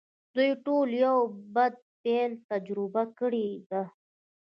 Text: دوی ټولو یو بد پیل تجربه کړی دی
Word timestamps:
دوی 0.35 0.51
ټولو 0.65 0.91
یو 1.05 1.17
بد 1.55 1.73
پیل 2.01 2.31
تجربه 2.49 3.03
کړی 3.19 3.47
دی 3.69 3.83